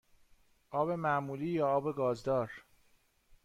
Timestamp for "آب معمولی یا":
0.69-1.67